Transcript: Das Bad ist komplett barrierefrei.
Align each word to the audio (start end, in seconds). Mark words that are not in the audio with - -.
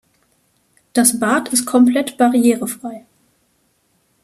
Das 0.93 1.19
Bad 1.19 1.49
ist 1.53 1.67
komplett 1.67 2.17
barrierefrei. 2.17 3.05